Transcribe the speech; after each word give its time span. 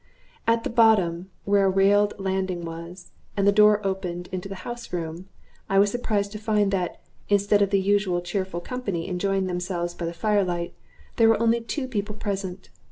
At 0.47 0.63
the 0.63 0.71
bottom, 0.71 1.29
where 1.45 1.65
a 1.65 1.69
railed 1.69 2.15
landing 2.17 2.65
was, 2.65 3.11
and 3.37 3.45
the 3.47 3.51
door 3.51 3.85
opened 3.85 4.29
into 4.31 4.49
the 4.49 4.55
house 4.65 4.91
room, 4.91 5.29
I 5.69 5.77
was 5.77 5.91
surprised 5.91 6.31
to 6.31 6.39
find 6.39 6.71
that, 6.71 7.03
instead 7.29 7.61
of 7.61 7.69
the 7.69 7.79
usual 7.79 8.19
cheerful 8.21 8.61
company 8.61 9.07
enjoying 9.07 9.45
themselves 9.45 9.93
by 9.93 10.07
the 10.07 10.11
fire 10.13 10.43
light, 10.43 10.73
there 11.17 11.29
were 11.29 11.39
only 11.39 11.61
two 11.61 11.87
people 11.87 12.15
present. 12.15 12.71